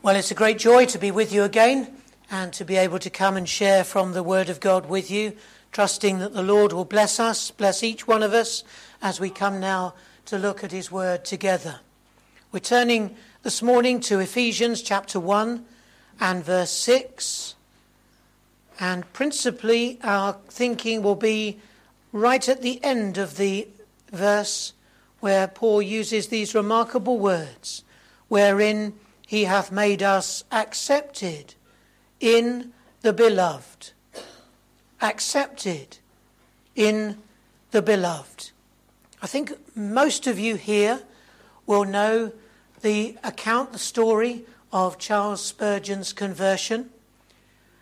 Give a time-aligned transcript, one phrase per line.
[0.00, 1.92] Well, it's a great joy to be with you again
[2.30, 5.32] and to be able to come and share from the Word of God with you,
[5.72, 8.62] trusting that the Lord will bless us, bless each one of us
[9.02, 9.94] as we come now
[10.26, 11.80] to look at His Word together.
[12.52, 15.64] We're turning this morning to Ephesians chapter 1
[16.20, 17.56] and verse 6.
[18.78, 21.58] And principally, our thinking will be
[22.12, 23.66] right at the end of the
[24.12, 24.74] verse
[25.18, 27.82] where Paul uses these remarkable words,
[28.28, 28.94] wherein
[29.28, 31.54] he hath made us accepted
[32.18, 33.92] in the beloved.
[35.02, 35.98] Accepted
[36.74, 37.18] in
[37.70, 38.52] the beloved.
[39.20, 41.02] I think most of you here
[41.66, 42.32] will know
[42.80, 46.88] the account, the story of Charles Spurgeon's conversion.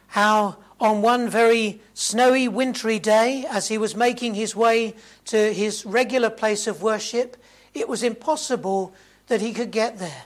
[0.09, 5.87] How on one very snowy, wintry day, as he was making his way to his
[5.87, 7.37] regular place of worship,
[7.73, 8.93] it was impossible
[9.29, 10.25] that he could get there.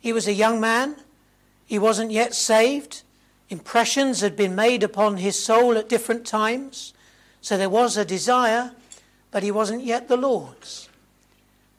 [0.00, 0.96] He was a young man.
[1.66, 3.02] He wasn't yet saved.
[3.50, 6.92] Impressions had been made upon his soul at different times.
[7.40, 8.72] So there was a desire,
[9.30, 10.88] but he wasn't yet the Lord's.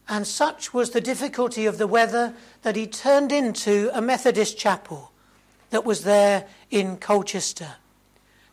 [0.08, 5.12] And such was the difficulty of the weather that he turned into a Methodist chapel
[5.70, 7.76] that was there in Colchester.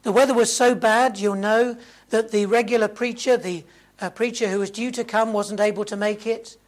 [0.02, 1.76] The weather was so bad, you'll know,
[2.10, 3.64] that the regular preacher, the
[4.00, 6.58] uh, preacher who was due to come, wasn't able to make it.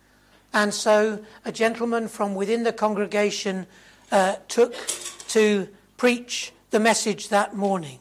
[0.52, 3.66] And so a gentleman from within the congregation
[4.10, 4.74] uh, took
[5.28, 7.98] to preach the message that morning.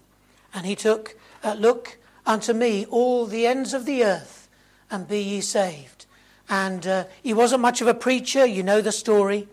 [0.53, 4.47] And he took, uh, Look unto me, all the ends of the earth,
[4.89, 6.05] and be ye saved.
[6.49, 9.47] And uh, he wasn't much of a preacher, you know the story.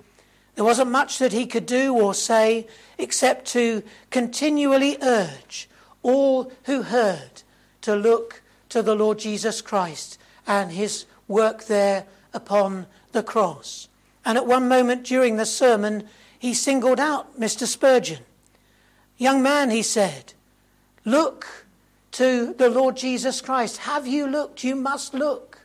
[0.54, 5.68] There wasn't much that he could do or say except to continually urge
[6.02, 7.42] all who heard
[7.80, 13.88] to look to the Lord Jesus Christ and his work there upon the cross.
[14.24, 17.66] And at one moment during the sermon, he singled out Mr.
[17.66, 18.24] Spurgeon.
[19.16, 20.34] Young man, he said,
[21.04, 21.66] look
[22.12, 23.78] to the Lord Jesus Christ.
[23.78, 24.64] Have you looked?
[24.64, 25.60] You must look.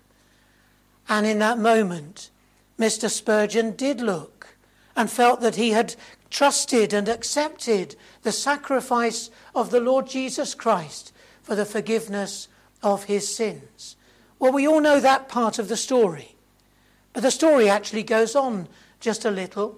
[1.08, 2.30] And in that moment,
[2.78, 3.10] Mr.
[3.10, 4.56] Spurgeon did look
[4.96, 5.96] and felt that he had
[6.30, 12.48] trusted and accepted the sacrifice of the Lord Jesus Christ for the forgiveness
[12.84, 13.96] of his sins.
[14.38, 16.36] Well, we all know that part of the story.
[17.20, 18.70] The story actually goes on
[19.02, 19.78] just a little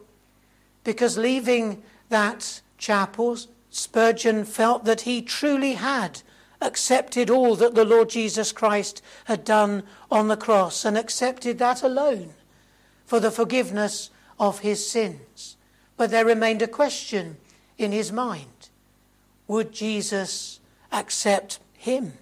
[0.83, 3.37] because leaving that chapel,
[3.71, 6.21] Spurgeon felt that he truly had
[6.61, 11.81] accepted all that the Lord Jesus Christ had done on the cross and accepted that
[11.81, 12.33] alone
[13.05, 15.57] for the forgiveness of his sins.
[15.97, 17.37] But there remained a question
[17.77, 18.69] in his mind
[19.47, 20.59] Would Jesus
[20.91, 22.13] accept him?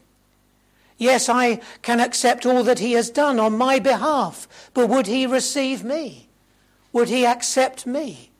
[0.99, 5.25] Yes, I can accept all that he has done on my behalf, but would he
[5.25, 6.27] receive me?
[6.91, 8.31] Would he accept me?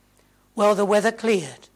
[0.55, 1.69] Well, the weather cleared,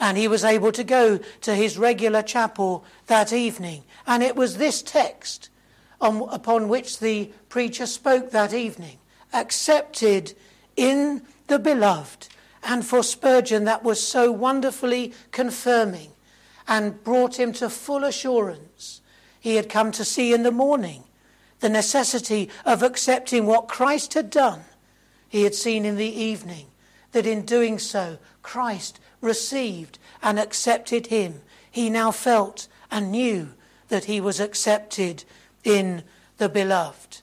[0.00, 3.84] and he was able to go to his regular chapel that evening.
[4.06, 5.50] And it was this text
[6.00, 8.98] on, upon which the preacher spoke that evening
[9.34, 10.32] accepted
[10.74, 12.28] in the beloved.
[12.62, 16.12] And for Spurgeon, that was so wonderfully confirming
[16.66, 19.02] and brought him to full assurance
[19.44, 21.04] he had come to see in the morning.
[21.60, 24.62] The necessity of accepting what Christ had done,
[25.28, 26.68] he had seen in the evening.
[27.12, 31.42] That in doing so, Christ received and accepted him.
[31.70, 33.50] He now felt and knew
[33.88, 35.24] that he was accepted
[35.62, 36.04] in
[36.38, 37.20] the beloved.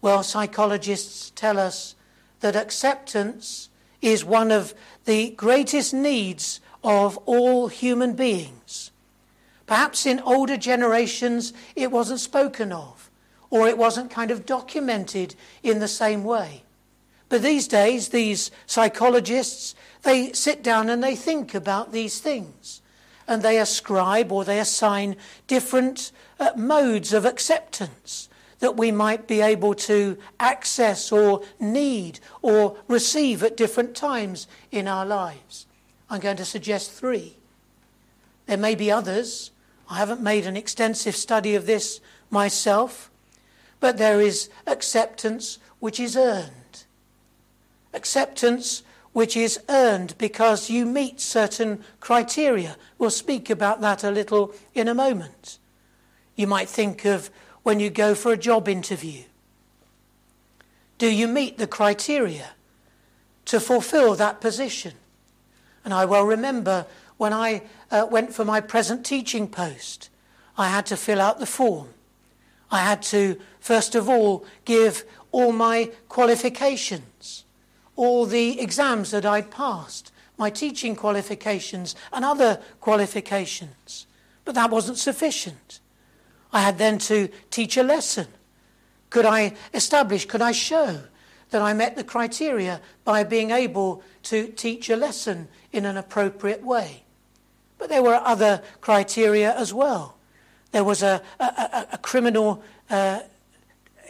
[0.00, 1.96] Well, psychologists tell us
[2.40, 3.68] that acceptance
[4.00, 4.72] is one of
[5.04, 8.85] the greatest needs of all human beings.
[9.66, 13.10] Perhaps in older generations it wasn't spoken of,
[13.50, 16.62] or it wasn't kind of documented in the same way.
[17.28, 22.80] But these days, these psychologists, they sit down and they think about these things.
[23.26, 25.16] And they ascribe or they assign
[25.48, 28.28] different uh, modes of acceptance
[28.60, 34.86] that we might be able to access or need or receive at different times in
[34.86, 35.66] our lives.
[36.08, 37.36] I'm going to suggest three.
[38.46, 39.50] There may be others,
[39.88, 42.00] I haven't made an extensive study of this
[42.30, 43.10] myself,
[43.80, 46.84] but there is acceptance which is earned.
[47.94, 52.76] Acceptance which is earned because you meet certain criteria.
[52.98, 55.58] We'll speak about that a little in a moment.
[56.34, 57.30] You might think of
[57.62, 59.22] when you go for a job interview.
[60.98, 62.50] Do you meet the criteria
[63.46, 64.92] to fulfill that position?
[65.84, 66.86] And I well remember
[67.16, 70.10] when I uh, went for my present teaching post,
[70.58, 71.88] I had to fill out the form.
[72.70, 77.44] I had to, first of all, give all my qualifications
[77.96, 84.06] all the exams that I'd passed, my teaching qualifications and other qualifications.
[84.44, 85.80] But that wasn't sufficient.
[86.52, 88.28] I had then to teach a lesson.
[89.10, 91.00] Could I establish, could I show
[91.50, 96.62] that I met the criteria by being able to teach a lesson in an appropriate
[96.62, 97.02] way?
[97.78, 100.16] But there were other criteria as well.
[100.72, 103.20] There was a, a, a criminal uh,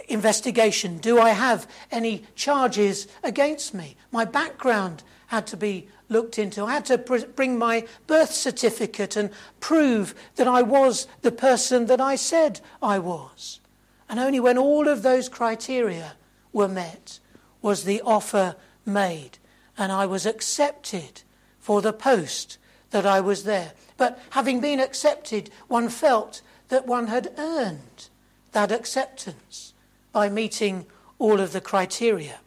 [0.09, 0.99] investigation.
[0.99, 3.97] Do I have any charges against me?
[4.13, 6.65] My background had to be looked into.
[6.65, 9.31] I had to pr- bring my birth certificate and
[9.61, 13.61] prove that I was the person that I said I was.
[14.09, 16.12] And only when all of those criteria
[16.53, 17.19] were met
[17.61, 18.55] was the offer
[18.85, 19.39] made,
[19.77, 21.23] and I was accepted
[21.59, 22.59] for the post
[22.97, 23.73] that I was there.
[23.99, 28.09] But having been accepted, one felt that one had earned
[28.53, 29.75] that acceptance
[30.13, 30.87] by meeting
[31.19, 32.39] all of the criteria.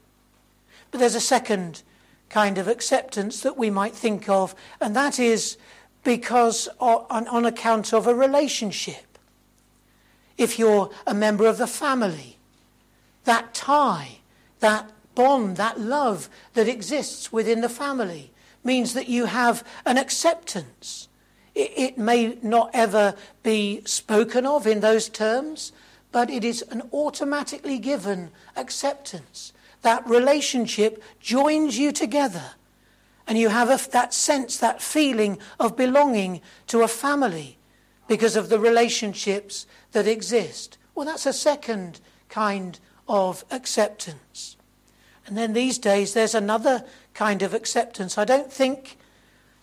[0.89, 1.83] But there's a second
[2.29, 5.57] kind of acceptance that we might think of, and that is
[6.03, 9.19] because on, on account of a relationship.
[10.35, 12.37] If you're a member of the family,
[13.25, 14.17] that tie,
[14.61, 18.31] that bond, that love that exists within the family
[18.63, 21.07] means that you have an acceptance.
[21.55, 25.71] It, it may not ever be spoken of in those terms,
[26.11, 29.53] but it is an automatically given acceptance.
[29.81, 32.51] That relationship joins you together,
[33.27, 37.57] and you have a, that sense, that feeling of belonging to a family
[38.07, 40.77] because of the relationships that exist.
[40.95, 44.57] Well, that's a second kind of acceptance.
[45.25, 46.83] And then these days, there's another
[47.19, 48.17] kind of acceptance.
[48.17, 48.97] I don't think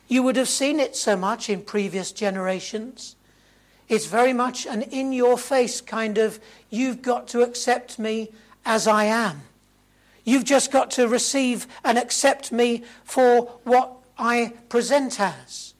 [0.08, 3.16] you would have seen it so much in previous generations.
[3.88, 6.38] It's very much an in your face kind of,
[6.68, 8.30] you've got to accept me
[8.66, 9.40] as I am.
[10.22, 15.72] You've just got to receive and accept me for what I present as.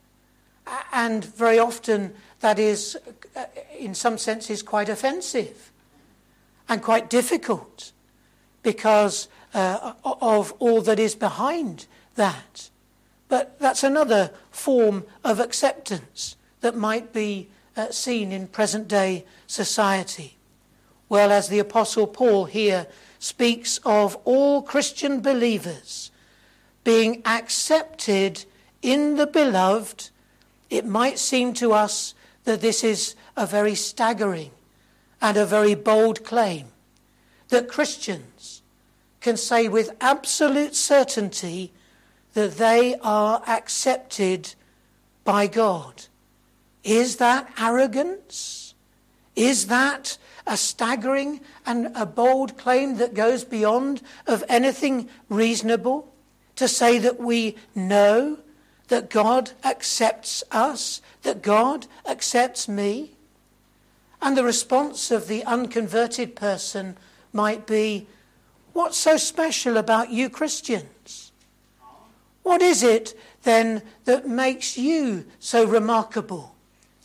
[0.94, 2.96] And very often that is,
[3.36, 3.44] uh,
[3.78, 5.70] in some senses, quite offensive
[6.70, 7.92] and quite difficult
[8.62, 12.70] because uh, of all that is behind that.
[13.28, 20.36] But that's another form of acceptance that might be uh, seen in present day society.
[21.08, 22.86] Well, as the Apostle Paul here
[23.18, 26.10] speaks of all Christian believers
[26.84, 28.44] being accepted
[28.82, 30.10] in the beloved,
[30.68, 32.14] it might seem to us
[32.44, 34.50] that this is a very staggering
[35.20, 36.66] and a very bold claim
[37.48, 38.35] that Christians
[39.26, 41.72] can say with absolute certainty
[42.34, 44.54] that they are accepted
[45.24, 46.04] by God.
[46.84, 48.74] Is that arrogance?
[49.34, 56.14] Is that a staggering and a bold claim that goes beyond of anything reasonable
[56.54, 58.38] to say that we know
[58.86, 63.16] that God accepts us, that God accepts me?
[64.22, 66.96] And the response of the unconverted person
[67.32, 68.06] might be,
[68.76, 71.32] What's so special about you Christians?
[72.42, 76.56] What is it then that makes you so remarkable?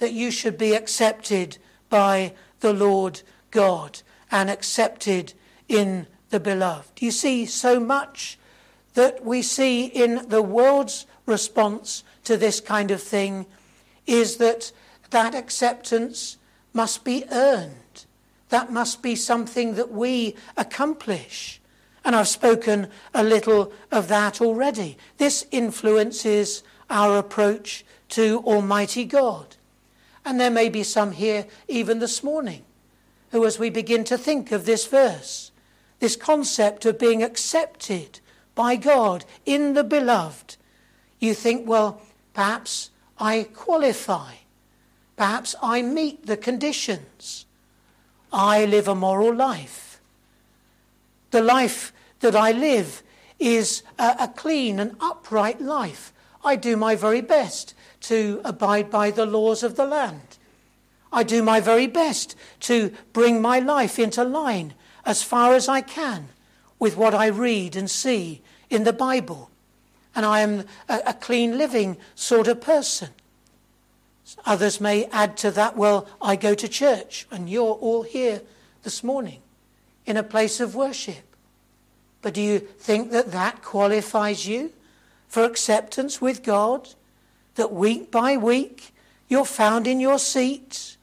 [0.02, 3.22] that you should be accepted by the Lord
[3.52, 4.02] God
[4.32, 5.34] and accepted
[5.70, 7.04] in the beloved.
[7.04, 8.40] You see, so much
[8.96, 13.46] that we see in the world's response to this kind of thing
[14.08, 14.72] is that
[15.12, 16.38] that acceptance
[16.74, 18.06] must be earned.
[18.50, 21.61] That must be something that we accomplish.
[22.04, 24.98] And I've spoken a little of that already.
[25.18, 29.56] This influences our approach to Almighty God.
[30.26, 32.64] And there may be some here even this morning
[33.32, 35.52] who, as we begin to think of this verse,
[36.00, 38.20] this concept of being accepted
[38.56, 40.58] by God in the beloved,
[41.20, 42.02] you think, well,
[42.34, 44.34] perhaps I qualify.
[45.16, 47.46] Perhaps I meet the conditions.
[48.34, 49.91] I live a moral life.
[51.32, 53.04] The life that I live
[53.40, 56.14] is a, a clean and upright life.
[56.44, 60.38] I do my very best to abide by the laws of the land.
[61.12, 64.74] I do my very best to bring my life into line
[65.06, 66.30] as far as I can
[66.80, 69.50] with what I read and see in the Bible.
[70.16, 73.10] And I am a, a clean living sort of person.
[74.46, 78.42] Others may add to that, well, I go to church, and you're all here
[78.84, 79.41] this morning
[80.12, 81.36] in a place of worship.
[82.22, 84.72] But do you think that that qualifies you
[85.28, 86.90] for acceptance with God?
[87.56, 88.94] that week by week
[89.28, 90.98] you're found in your seats,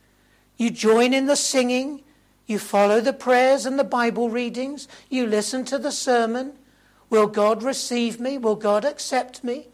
[0.57, 2.03] you join in the singing,
[2.47, 6.53] you follow the prayers and the Bible readings, you listen to the sermon.
[7.09, 8.37] Will God receive me?
[8.37, 9.69] Will God accept me?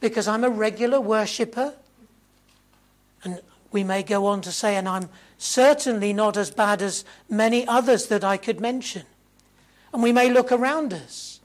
[0.00, 1.74] Because I'm a regular worshipper?
[3.22, 5.08] And we may go on to say, and I'm
[5.42, 9.02] certainly not as bad as many others that I could mention.
[9.92, 11.40] And we may look around us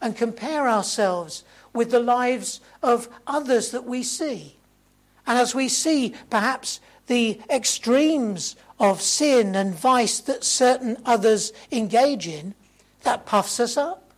[0.00, 1.44] and compare ourselves
[1.74, 4.56] with the lives of others that we see.
[5.26, 12.26] And as we see perhaps the extremes of sin and vice that certain others engage
[12.26, 12.54] in,
[13.02, 14.12] that puffs us up.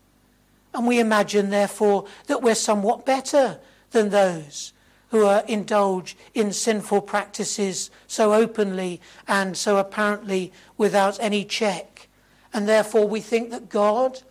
[0.73, 3.59] And we imagine, therefore, that we're somewhat better
[3.91, 4.74] than those
[5.15, 12.09] who indulge in sinful practices so openly and so apparently without any check.
[12.53, 14.23] And therefore, we think that God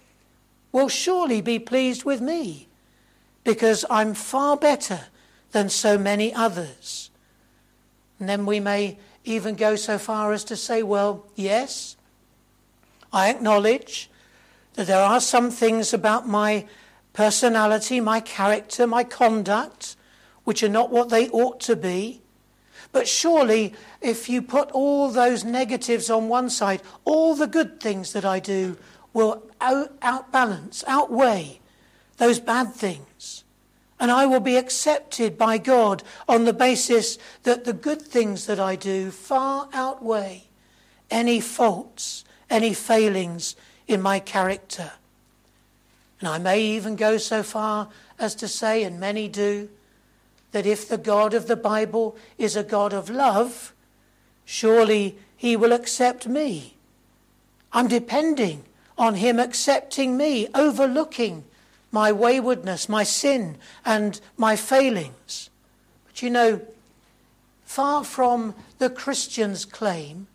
[0.73, 2.67] will surely be pleased with me
[3.45, 5.05] because I'm far better
[5.53, 7.09] than so many others.
[8.19, 11.95] And then we may even go so far as to say, well, yes,
[13.13, 14.09] I acknowledge
[14.73, 16.65] that there are some things about my
[17.13, 19.95] personality, my character, my conduct,
[20.43, 22.21] which are not what they ought to be.
[22.91, 28.13] But surely, if you put all those negatives on one side, all the good things
[28.13, 28.77] that I do
[29.13, 31.59] will out- outbalance, outweigh
[32.17, 33.43] those bad things.
[33.99, 38.59] And I will be accepted by God on the basis that the good things that
[38.59, 40.43] I do far outweigh
[41.09, 43.55] any faults, any failings
[43.87, 44.91] in my character.
[46.19, 49.69] And I may even go so far as to say, and many do,
[50.53, 53.73] that if the God of the Bible is a God of love,
[54.45, 56.75] surely he will accept me.
[57.73, 58.63] I'm depending
[58.97, 61.43] on him accepting me, overlooking
[61.91, 65.49] my waywardness, my sin, and my failings.
[66.05, 66.61] But you know,
[67.65, 70.27] far from the Christian's claim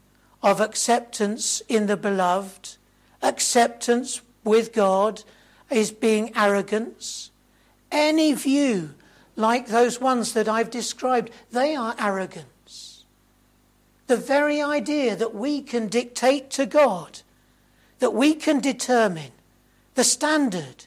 [0.43, 2.77] of acceptance in the beloved,
[3.23, 5.23] acceptance with God
[5.71, 7.31] is being arrogance.
[7.93, 8.95] Any view
[9.39, 13.05] like those ones that I've described, they are arrogance.
[14.09, 17.21] The very idea that we can dictate to God,
[18.01, 19.31] that we can determine
[19.95, 20.87] the standard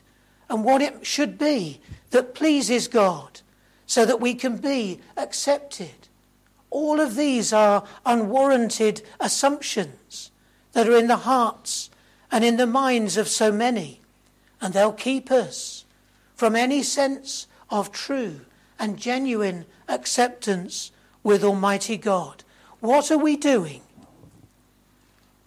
[0.50, 1.80] and what it should be
[2.10, 3.40] that pleases God,
[3.86, 6.08] so that we can be accepted.
[6.68, 10.30] All of these are unwarranted assumptions
[10.72, 11.88] that are in the hearts
[12.30, 14.02] and in the minds of so many,
[14.60, 15.86] and they'll keep us
[16.34, 18.42] from any sense of true
[18.78, 20.92] and genuine acceptance
[21.24, 22.44] with Almighty God.
[22.80, 23.80] What are we doing?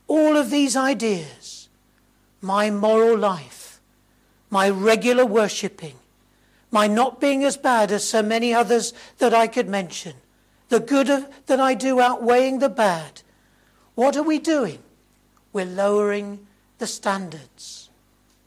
[0.08, 1.70] All of these ideas,
[2.42, 3.80] my moral life,
[4.50, 5.96] my regular worshipping,
[6.72, 10.14] my not being as bad as so many others that I could mention,
[10.70, 13.22] the good of, that I do outweighing the bad,
[13.94, 14.80] what are we doing?
[15.54, 16.48] We're lowering
[16.80, 17.90] the standards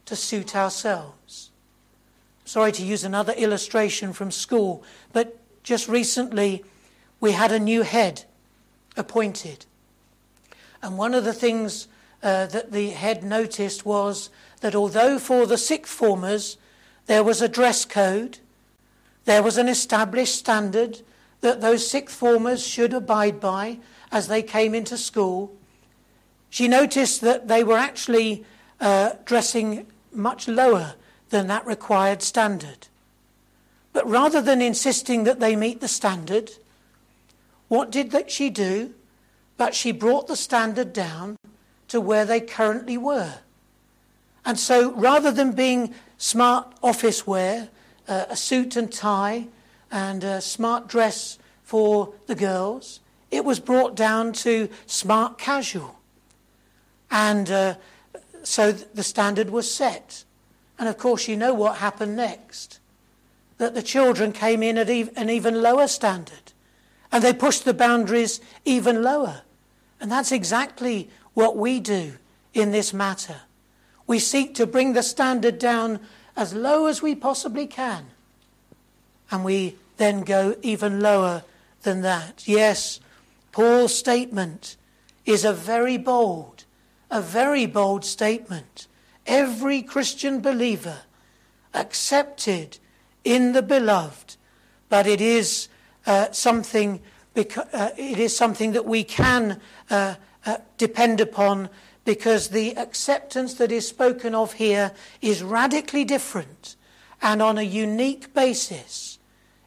[0.06, 1.17] to suit ourselves.
[2.48, 6.64] Sorry to use another illustration from school, but just recently
[7.20, 8.24] we had a new head
[8.96, 9.66] appointed.
[10.80, 11.88] And one of the things
[12.22, 14.30] uh, that the head noticed was
[14.62, 16.56] that although for the sixth formers
[17.04, 18.38] there was a dress code,
[19.26, 21.02] there was an established standard
[21.42, 23.76] that those sixth formers should abide by
[24.10, 25.54] as they came into school,
[26.48, 28.46] she noticed that they were actually
[28.80, 30.94] uh, dressing much lower
[31.30, 32.88] than that required standard.
[33.92, 36.52] But rather than insisting that they meet the standard,
[37.68, 38.94] what did that she do?
[39.56, 41.36] But she brought the standard down
[41.88, 43.34] to where they currently were.
[44.44, 47.68] And so rather than being smart office wear,
[48.06, 49.48] uh, a suit and tie,
[49.90, 55.98] and a smart dress for the girls, it was brought down to smart casual.
[57.10, 57.74] And uh,
[58.42, 60.24] so the standard was set.
[60.78, 62.80] And of course, you know what happened next
[63.58, 66.52] that the children came in at an even lower standard.
[67.10, 69.42] And they pushed the boundaries even lower.
[70.00, 72.14] And that's exactly what we do
[72.54, 73.40] in this matter.
[74.06, 76.00] We seek to bring the standard down
[76.36, 78.06] as low as we possibly can.
[79.30, 81.42] And we then go even lower
[81.82, 82.46] than that.
[82.46, 83.00] Yes,
[83.50, 84.76] Paul's statement
[85.26, 86.64] is a very bold
[87.10, 88.86] a very bold statement.
[89.28, 91.02] Every Christian believer
[91.74, 92.78] accepted
[93.24, 94.36] in the beloved,
[94.88, 95.68] but it is
[96.06, 97.00] uh, something.
[97.34, 100.14] Beca- uh, it is something that we can uh,
[100.46, 101.68] uh, depend upon
[102.06, 106.74] because the acceptance that is spoken of here is radically different
[107.20, 109.18] and on a unique basis.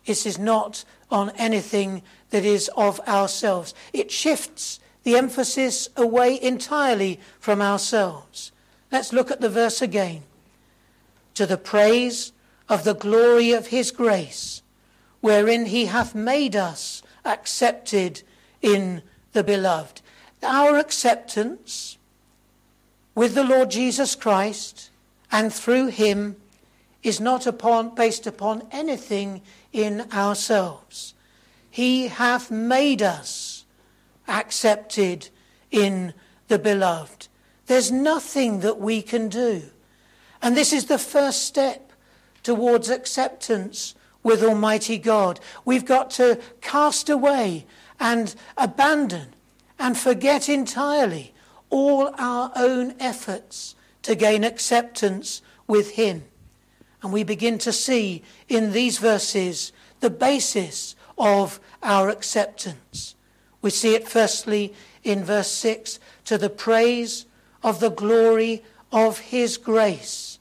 [0.06, 2.01] This is not on anything
[2.32, 3.75] that is of ourselves.
[3.94, 8.51] It shifts the emphasis away entirely from ourselves.
[8.91, 10.24] Let's look at the verse again.
[11.33, 12.33] to the praise
[12.69, 14.62] of the glory of his grace,
[15.21, 18.21] wherein he hath made us accepted
[18.62, 19.01] in
[19.33, 20.01] the beloved.
[20.43, 21.98] Our acceptance
[23.15, 24.89] with the Lord Jesus Christ
[25.31, 26.36] and through him
[27.03, 31.13] is not upon, based upon anything in ourselves.
[31.69, 33.65] He hath made us
[34.27, 35.29] accepted
[35.71, 36.13] in
[36.48, 37.27] the beloved.
[37.68, 39.63] There's nothing that we can do.
[40.41, 41.91] And this is the first step
[42.44, 45.39] towards acceptance with Almighty God.
[45.65, 47.65] We've got to cast away
[48.00, 49.34] and abandon
[49.80, 51.34] and forget entirely
[51.70, 56.24] all our own efforts to gain acceptance with Him.
[57.01, 63.15] And we begin to see in these verses the basis of our acceptance.
[63.62, 67.25] We see it firstly in verse 6 to the praise
[67.63, 70.39] of the glory of His grace.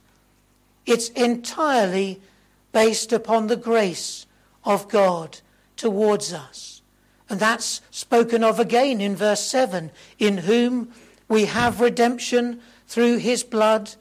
[0.87, 2.21] It's entirely
[2.73, 4.27] based upon the grace
[4.65, 5.39] of God
[5.77, 6.83] towards us.
[7.29, 10.93] And that's spoken of again in verse 7 in whom
[11.29, 13.95] we have redemption through his blood,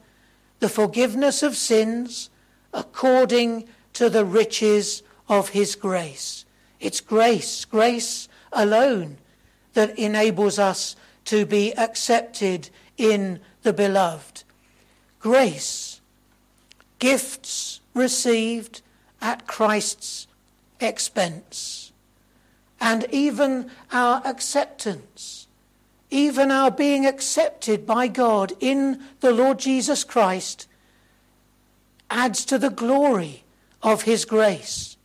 [0.60, 2.32] the forgiveness of sins
[2.74, 6.44] according to the riches of his grace.
[6.80, 9.18] It's grace, grace alone,
[9.74, 10.96] that enables us
[11.26, 14.44] to be accepted in the beloved.
[15.20, 16.02] Grace,
[17.00, 18.82] gifts received
[19.22, 20.28] at Christ's
[20.80, 21.92] expense,
[22.80, 25.48] and even our acceptance,
[26.10, 30.68] even our being accepted by God in the Lord Jesus Christ,
[32.10, 33.44] adds to the glory
[33.82, 34.98] of his grace.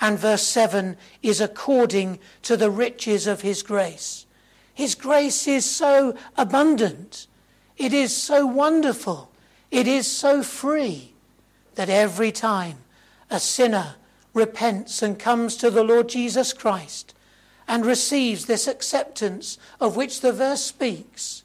[0.00, 4.26] And verse 7 is according to the riches of his grace.
[4.74, 7.26] His grace is so abundant,
[7.76, 9.30] it is so wonderful,
[9.70, 11.12] it is so free
[11.74, 12.78] that every time
[13.30, 13.96] a sinner
[14.32, 17.14] repents and comes to the Lord Jesus Christ
[17.66, 21.42] and receives this acceptance of which the verse speaks,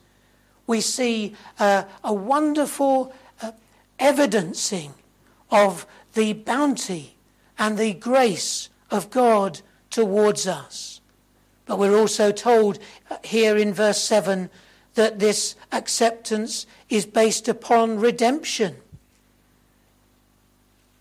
[0.67, 3.51] we see uh, a wonderful uh,
[3.97, 4.93] evidencing
[5.49, 7.15] of the bounty
[7.57, 11.01] and the grace of God towards us.
[11.65, 14.49] But we're also told uh, here in verse 7
[14.99, 18.75] that this acceptance is based upon redemption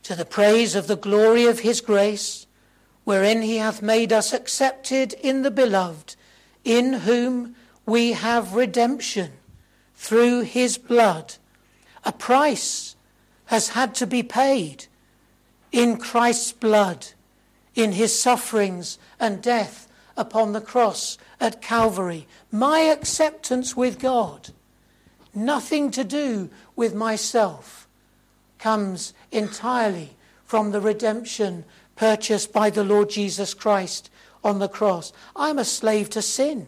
[0.05, 2.47] to the praise of the glory of his grace,
[3.03, 6.15] wherein he hath made us accepted in the beloved,
[6.63, 7.57] in whom
[7.87, 9.33] we have redemption
[9.97, 11.35] through his blood.
[12.05, 12.95] A price
[13.47, 14.87] has had to be paid
[15.73, 17.09] in Christ's blood,
[17.75, 19.88] in his sufferings and death
[20.19, 22.27] upon the cross at Calvary.
[22.51, 24.51] My acceptance with God,
[25.35, 27.89] nothing to do with myself
[28.59, 31.65] comes entirely from the redemption
[31.97, 34.11] purchased by the Lord Jesus Christ
[34.43, 35.13] on the cross.
[35.37, 36.67] I'm a slave to sin.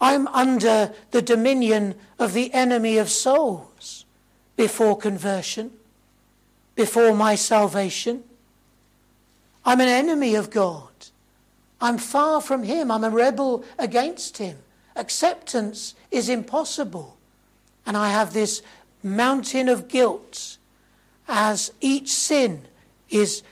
[0.00, 4.04] I'm under the dominion of the enemy of souls
[4.56, 5.72] before conversion,
[6.76, 8.22] before my salvation.
[9.64, 10.87] I'm an enemy of God.
[11.80, 12.90] I'm far from Him.
[12.90, 14.58] I'm a rebel against Him.
[14.96, 17.16] Acceptance is impossible.
[17.86, 18.62] And I have this
[19.02, 20.58] mountain of guilt
[21.28, 22.66] as each sin
[23.10, 23.42] is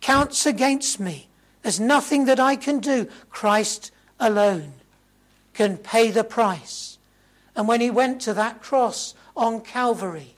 [0.00, 1.28] counts against me.
[1.62, 3.08] There's nothing that I can do.
[3.30, 4.74] Christ alone
[5.54, 6.98] can pay the price.
[7.56, 10.34] And when he went to that cross on Calvary,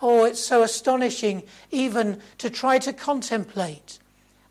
[0.00, 3.98] oh, it's so astonishing even to try to contemplate.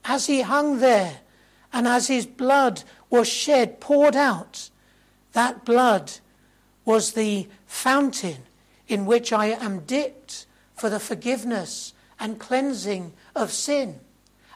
[0.04, 1.20] As he hung there
[1.76, 4.70] and as his blood was shed, poured out,
[5.34, 6.10] that blood
[6.86, 8.44] was the fountain
[8.88, 14.00] in which I am dipped for the forgiveness and cleansing of sin.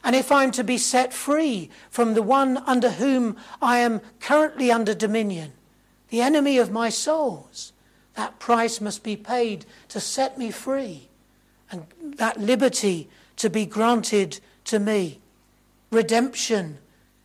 [0.01, 4.71] And if I'm to be set free from the one under whom I am currently
[4.71, 5.51] under dominion,
[6.07, 7.73] the enemy of my souls,
[8.13, 11.09] that price must be paid to set me free
[11.69, 15.19] and that liberty to be granted to me.
[15.91, 16.77] Redemption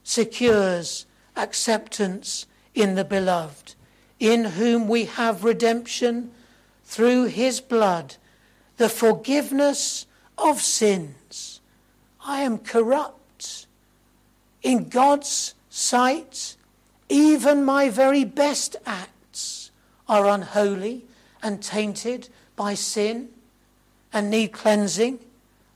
[0.04, 3.74] secures acceptance in the beloved,
[4.20, 6.30] in whom we have redemption
[6.84, 8.14] through his blood
[8.76, 11.60] the forgiveness of sins.
[12.24, 13.66] I am corrupt.
[14.62, 16.56] In God's sight,
[17.08, 19.70] even my very best acts
[20.08, 21.04] are unholy
[21.42, 23.28] and tainted by sin
[24.12, 25.18] and need cleansing.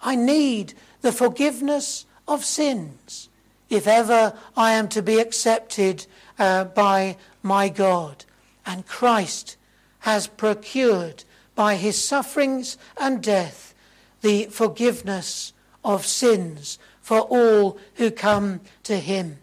[0.03, 3.28] I need the forgiveness of sins
[3.69, 6.07] if ever I am to be accepted
[6.39, 8.25] uh, by my God.
[8.65, 9.57] And Christ
[10.01, 13.75] has procured by his sufferings and death
[14.21, 15.53] the forgiveness
[15.85, 19.39] of sins for all who come to him.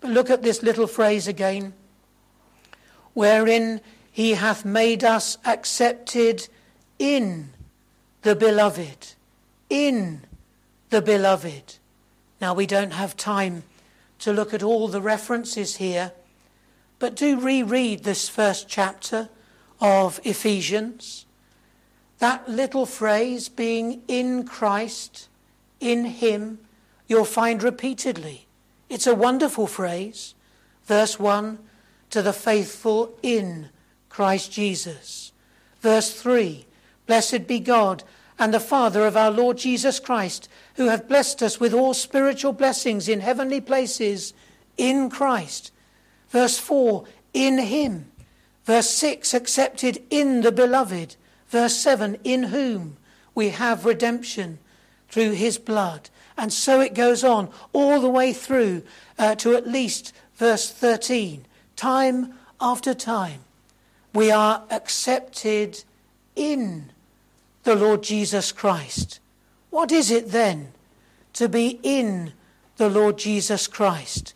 [0.00, 1.72] But look at this little phrase again
[3.14, 3.80] wherein
[4.12, 6.48] he hath made us accepted
[7.00, 7.50] in
[8.22, 9.14] the beloved.
[9.68, 10.24] In
[10.90, 11.78] the beloved.
[12.40, 13.64] Now, we don't have time
[14.20, 16.12] to look at all the references here,
[16.98, 19.28] but do reread this first chapter
[19.80, 21.26] of Ephesians.
[22.18, 25.28] That little phrase, being in Christ,
[25.80, 26.58] in Him,
[27.06, 28.46] you'll find repeatedly.
[28.88, 30.34] It's a wonderful phrase.
[30.84, 31.58] Verse 1
[32.10, 33.68] to the faithful in
[34.08, 35.32] Christ Jesus.
[35.80, 36.66] Verse 3
[37.06, 38.04] Blessed be God
[38.38, 42.52] and the Father of our Lord Jesus Christ, who have blessed us with all spiritual
[42.52, 44.32] blessings in heavenly places
[44.76, 45.72] in Christ.
[46.30, 48.12] Verse 4 In Him.
[48.64, 51.16] Verse 6 Accepted in the Beloved.
[51.48, 52.96] Verse 7 In whom
[53.34, 54.60] we have redemption
[55.08, 56.10] through His blood.
[56.36, 58.84] And so it goes on all the way through
[59.18, 61.44] uh, to at least verse 13.
[61.74, 63.40] Time after time,
[64.14, 65.82] we are accepted
[66.36, 66.92] in
[67.64, 69.18] the Lord Jesus Christ.
[69.70, 70.72] What is it then
[71.34, 72.32] to be in
[72.76, 74.34] the Lord Jesus Christ?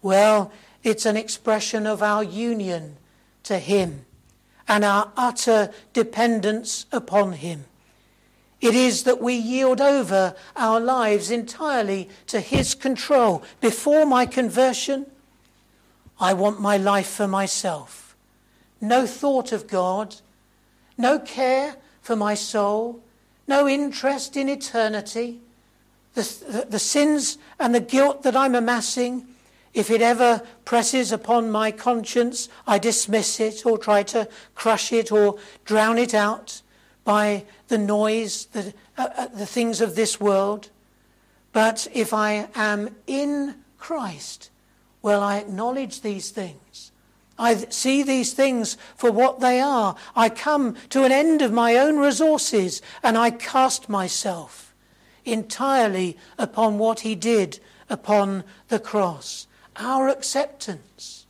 [0.00, 2.96] Well, it's an expression of our union
[3.44, 4.04] to Him
[4.68, 7.64] and our utter dependence upon Him.
[8.60, 13.42] It is that we yield over our lives entirely to His control.
[13.60, 15.06] Before my conversion,
[16.20, 18.16] I want my life for myself.
[18.80, 20.16] No thought of God,
[20.96, 23.01] no care for my soul,
[23.46, 25.40] no interest in eternity.
[26.14, 29.26] The, the, the, sins and the guilt that I'm amassing,
[29.72, 35.10] if it ever presses upon my conscience, I dismiss it or try to crush it
[35.10, 36.60] or drown it out
[37.04, 40.68] by the noise, the, uh, uh, the things of this world.
[41.52, 44.50] But if I am in Christ,
[45.00, 46.61] well, I acknowledge these things.
[47.38, 49.96] I see these things for what they are.
[50.14, 54.74] I come to an end of my own resources and I cast myself
[55.24, 59.46] entirely upon what he did upon the cross.
[59.76, 61.26] Our acceptance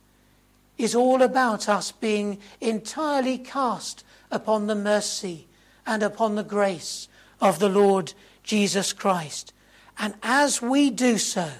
[0.77, 5.47] is all about us being entirely cast upon the mercy
[5.85, 7.07] and upon the grace
[7.39, 8.13] of the Lord
[8.43, 9.53] Jesus Christ.
[9.97, 11.51] And as we do so,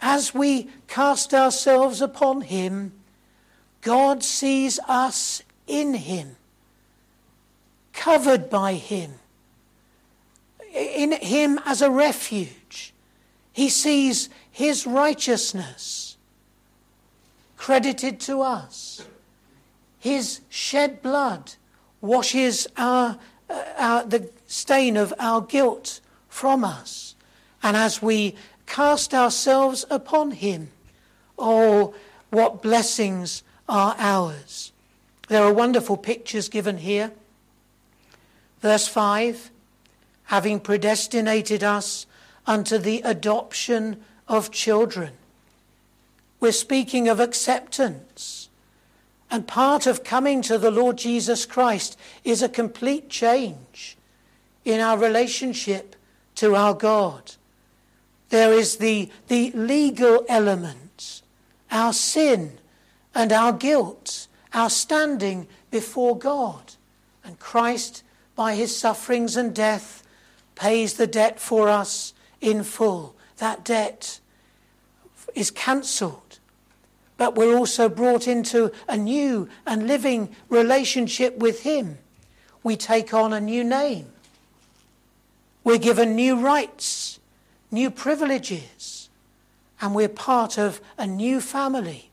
[0.00, 2.92] as we cast ourselves upon him,
[3.82, 6.36] God sees us in him,
[7.92, 9.14] covered by him,
[10.74, 12.92] in him as a refuge.
[13.52, 16.16] He sees his righteousness
[17.56, 19.04] credited to us.
[19.98, 21.54] His shed blood
[22.00, 23.18] washes our,
[23.50, 27.14] uh, our, the stain of our guilt from us.
[27.62, 28.36] And as we
[28.66, 30.70] cast ourselves upon him,
[31.38, 31.94] oh,
[32.30, 34.72] what blessings are ours.
[35.28, 37.12] There are wonderful pictures given here.
[38.60, 39.50] Verse 5
[40.28, 42.04] having predestinated us
[42.46, 43.96] unto the adoption
[44.28, 45.10] of children.
[46.38, 48.50] We're speaking of acceptance.
[49.30, 53.96] And part of coming to the Lord Jesus Christ is a complete change
[54.66, 55.96] in our relationship
[56.36, 57.32] to our God.
[58.28, 61.22] There is the, the legal element,
[61.70, 62.58] our sin
[63.18, 66.74] and our guilt, our standing before God.
[67.24, 68.04] And Christ,
[68.36, 70.04] by his sufferings and death,
[70.54, 73.16] pays the debt for us in full.
[73.38, 74.20] That debt
[75.34, 76.38] is cancelled.
[77.16, 81.98] But we're also brought into a new and living relationship with him.
[82.62, 84.12] We take on a new name.
[85.64, 87.18] We're given new rights,
[87.72, 89.10] new privileges,
[89.80, 92.07] and we're part of a new family.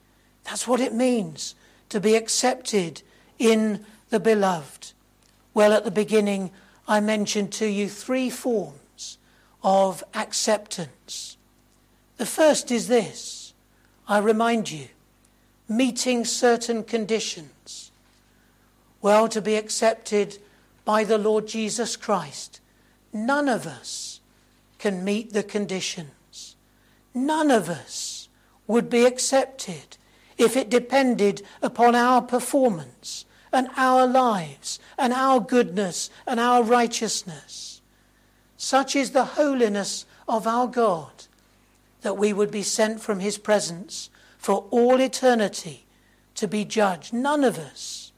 [0.46, 1.56] That's what it means
[1.90, 3.02] to be accepted
[3.38, 4.94] in the beloved.
[5.54, 6.52] Well, at the beginning,
[6.88, 9.18] I mentioned to you three forms
[9.64, 11.38] of acceptance.
[12.18, 13.54] The first is this
[14.08, 14.88] I remind you,
[15.68, 17.92] meeting certain conditions.
[19.02, 20.38] Well, to be accepted
[20.84, 22.60] by the Lord Jesus Christ,
[23.12, 24.20] none of us
[24.78, 26.56] can meet the conditions.
[27.14, 28.30] None of us
[28.68, 29.98] would be accepted
[30.38, 37.82] if it depended upon our performance and our lives and our goodness and our righteousness.
[38.58, 41.26] Such is the holiness of our God
[42.02, 45.86] that we would be sent from his presence for all eternity
[46.36, 47.14] to be judged.
[47.14, 48.12] None of us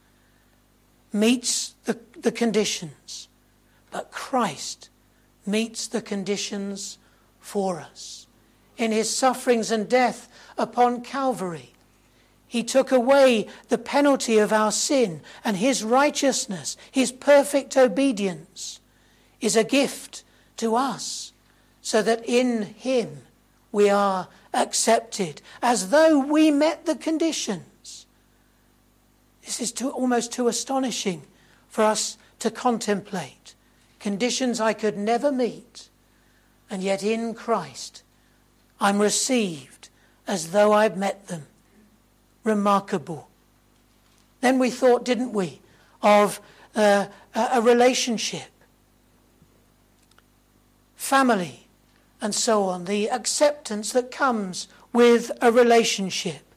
[1.14, 3.30] meets the, the conditions,
[3.92, 4.90] but Christ
[5.46, 6.98] meets the conditions
[7.40, 8.28] for us.
[8.76, 11.74] In his sufferings and death upon Calvary,
[12.48, 18.80] he took away the penalty of our sin, and his righteousness, his perfect obedience,
[19.42, 20.24] is a gift
[20.56, 21.34] to us,
[21.82, 23.24] so that in him
[23.72, 28.06] we are accepted, as though we met the conditions.
[29.44, 31.24] This is too, almost too astonishing
[31.68, 33.56] for us to contemplate.
[34.00, 35.90] Conditions I could never meet,
[36.70, 38.04] and yet in Christ
[38.80, 39.90] I'm received
[40.28, 41.48] as though I'd met them
[42.48, 43.30] remarkable.
[44.42, 45.62] Then we thought, didn't we,
[46.02, 46.40] of
[46.76, 48.50] uh, a relationship,
[50.96, 51.68] family,
[52.22, 56.54] and so on, the acceptance that comes with a relationship.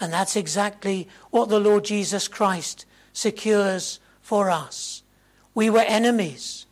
[0.00, 5.02] And that's exactly what the Lord Jesus Christ secures for us.
[5.54, 6.66] We were enemies.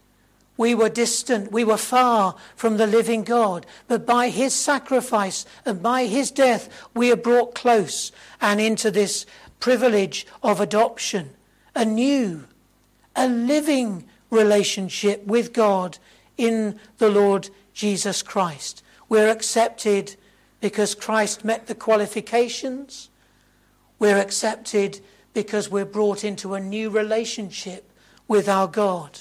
[0.60, 5.82] We were distant, we were far from the living God, but by his sacrifice and
[5.82, 9.24] by his death, we are brought close and into this
[9.58, 11.30] privilege of adoption,
[11.74, 12.44] a new,
[13.16, 15.96] a living relationship with God
[16.36, 18.82] in the Lord Jesus Christ.
[19.08, 20.14] We're accepted
[20.60, 23.08] because Christ met the qualifications.
[23.98, 25.00] We're accepted
[25.32, 27.90] because we're brought into a new relationship
[28.28, 29.20] with our God.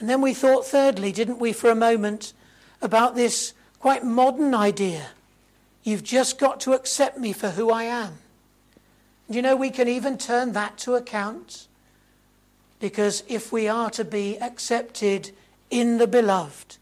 [0.00, 2.32] And then we thought, thirdly, didn't we, for a moment,
[2.80, 5.08] about this quite modern idea.
[5.82, 8.14] You've just got to accept me for who I am.
[9.26, 11.68] And you know, we can even turn that to account.
[12.80, 15.32] Because if we are to be accepted
[15.70, 16.78] in the beloved,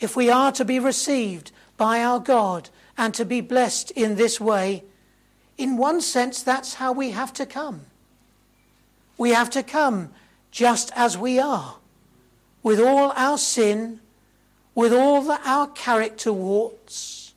[0.00, 4.40] if we are to be received by our God and to be blessed in this
[4.40, 4.84] way,
[5.58, 7.82] in one sense, that's how we have to come.
[9.18, 10.10] We have to come
[10.50, 11.74] just as we are
[12.62, 14.00] with all our sin,
[14.74, 17.34] with all the, our character warts,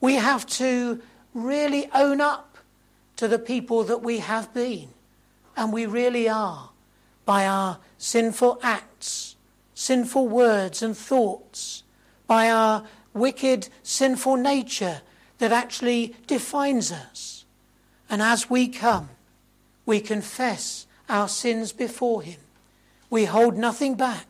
[0.00, 1.00] we have to
[1.34, 2.58] really own up
[3.16, 4.88] to the people that we have been.
[5.56, 6.70] And we really are
[7.26, 9.36] by our sinful acts,
[9.74, 11.82] sinful words and thoughts,
[12.26, 15.02] by our wicked, sinful nature
[15.38, 17.44] that actually defines us.
[18.08, 19.10] And as we come,
[19.84, 22.40] we confess our sins before Him.
[23.10, 24.29] We hold nothing back.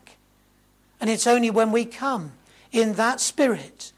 [1.01, 2.33] And it's only when we come
[2.73, 3.93] in that spirit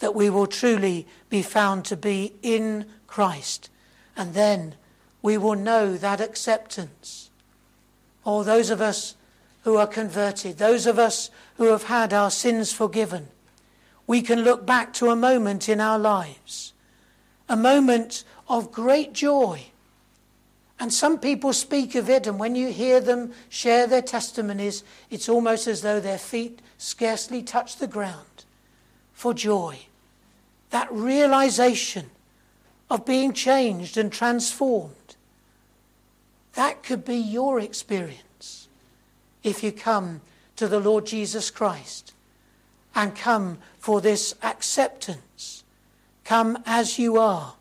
[0.00, 3.70] that we will truly be found to be in Christ.
[4.16, 4.74] And then
[5.22, 7.30] we will know that acceptance.
[8.24, 9.16] Or those of us
[9.64, 13.28] who are converted, those of us who have had our sins forgiven,
[14.06, 16.72] we can look back to a moment in our lives,
[17.48, 19.71] a moment of great joy
[20.80, 25.28] and some people speak of it, and when you hear them share their testimonies, it's
[25.28, 28.44] almost as though their feet scarcely touch the ground
[29.12, 29.78] for joy.
[30.70, 32.10] That realization
[32.90, 35.16] of being changed and transformed.
[36.54, 38.68] That could be your experience
[39.42, 40.20] if you come
[40.56, 42.12] to the Lord Jesus Christ
[42.94, 45.64] and come for this acceptance.
[46.24, 47.54] Come as you are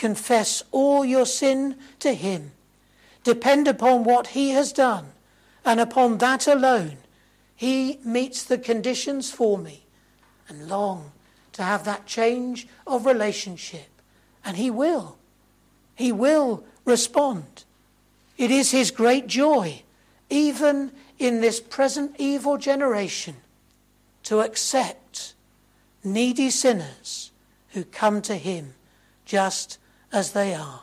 [0.00, 2.52] confess all your sin to Him.
[3.22, 5.12] Depend upon what He has done,
[5.64, 6.96] and upon that alone,
[7.54, 9.84] He meets the conditions for me,
[10.48, 11.12] and long
[11.52, 13.88] to have that change of relationship.
[14.42, 15.18] And He will.
[15.94, 17.64] He will respond.
[18.38, 19.82] It is His great joy,
[20.30, 23.36] even in this present evil generation,
[24.22, 25.34] to accept
[26.02, 27.32] needy sinners
[27.74, 28.72] who come to Him
[29.26, 29.76] just
[30.12, 30.82] as they are.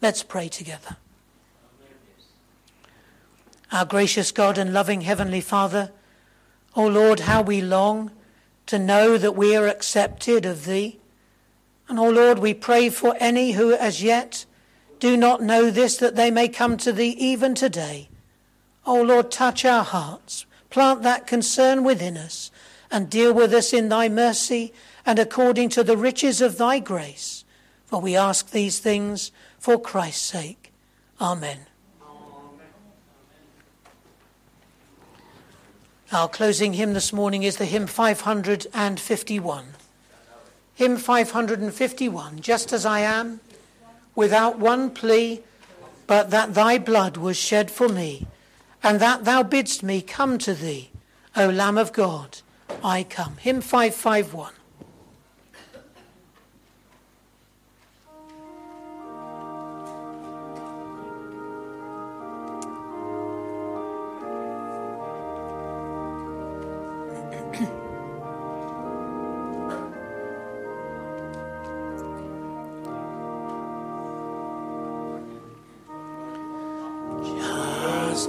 [0.00, 0.96] Let's pray together.
[3.70, 5.90] Our gracious God and loving Heavenly Father,
[6.74, 8.10] O Lord, how we long
[8.66, 10.98] to know that we are accepted of Thee.
[11.88, 14.44] And, O Lord, we pray for any who as yet
[15.00, 18.08] do not know this, that they may come to Thee even today.
[18.86, 22.50] O Lord, touch our hearts, plant that concern within us,
[22.90, 24.72] and deal with us in Thy mercy
[25.04, 27.44] and according to the riches of Thy grace.
[27.88, 30.72] For we ask these things for Christ's sake.
[31.20, 31.60] Amen.
[36.12, 39.64] Our closing hymn this morning is the hymn 551.
[40.74, 43.40] Hymn 551 Just as I am,
[44.14, 45.40] without one plea,
[46.06, 48.26] but that thy blood was shed for me,
[48.82, 50.90] and that thou bidst me come to thee,
[51.34, 52.40] O Lamb of God,
[52.84, 53.38] I come.
[53.38, 54.52] Hymn 551.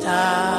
[0.09, 0.58] As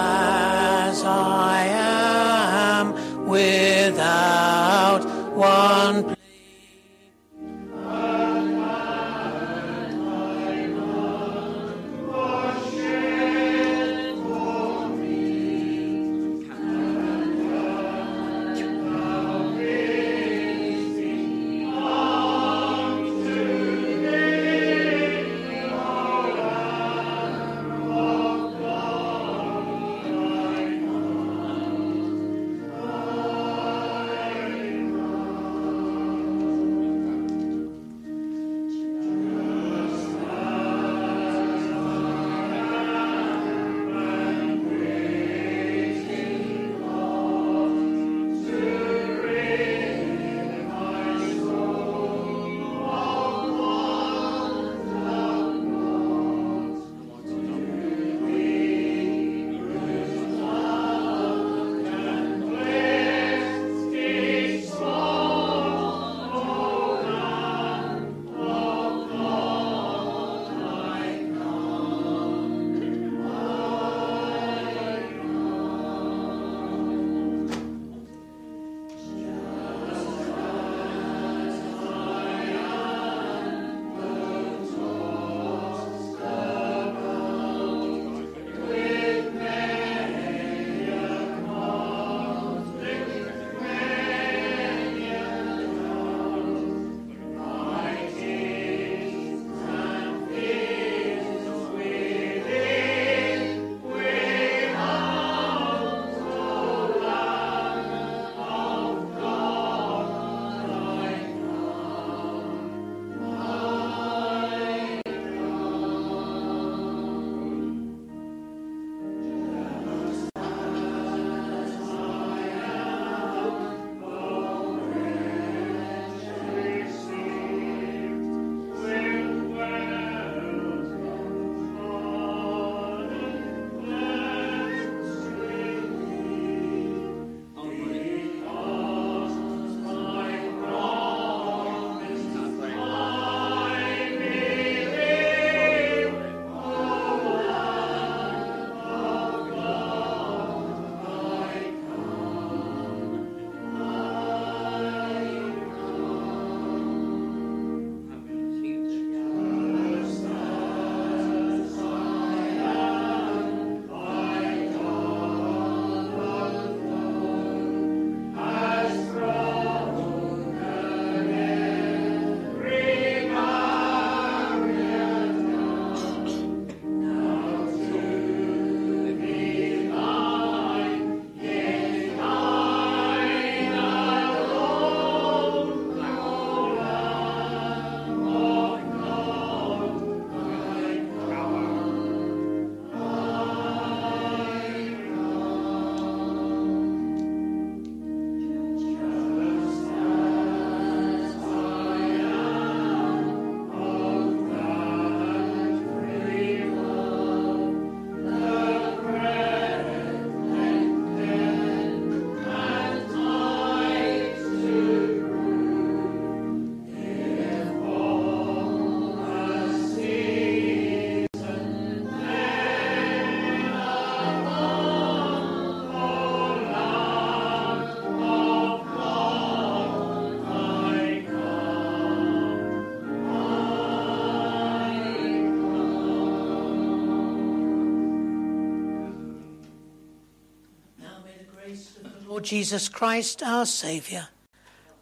[242.41, 244.29] Lord Jesus Christ, our Saviour,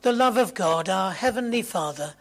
[0.02, 2.14] the love of God, our Heavenly Father,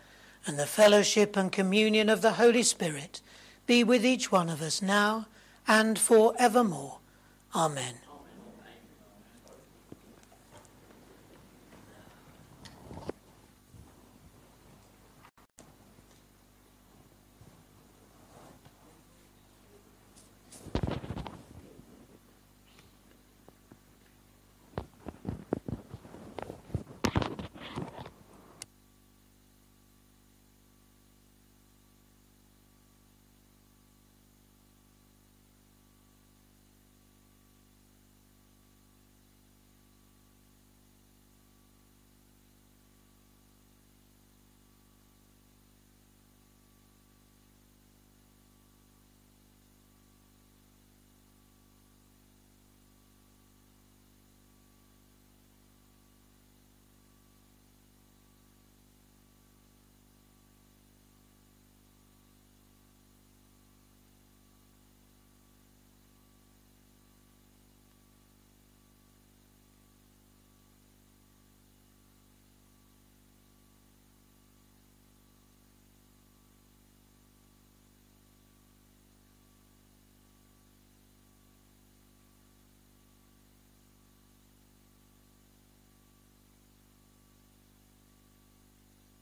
[0.46, 3.24] and the fellowship and communion of the Holy Spirit
[3.66, 5.26] be with each one of us now
[5.68, 7.00] and for evermore.
[7.56, 7.96] Amen.